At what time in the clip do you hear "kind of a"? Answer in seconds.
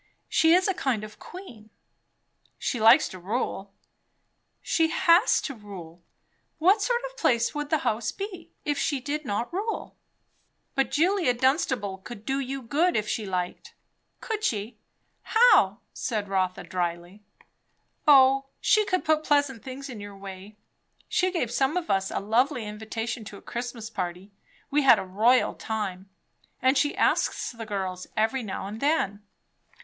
0.73-1.17